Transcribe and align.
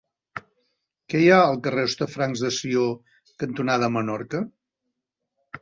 Què 1.13 1.19
hi 1.23 1.27
ha 1.33 1.37
al 1.41 1.59
carrer 1.67 1.83
Hostafrancs 1.89 2.43
de 2.45 2.51
Sió 2.57 2.87
cantonada 3.45 3.91
Menorca? 3.99 4.43